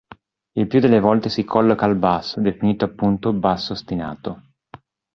[0.53, 4.41] Il più delle volte si colloca al basso, definito appunto basso ostinato.